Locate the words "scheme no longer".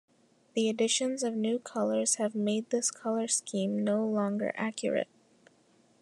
3.27-4.51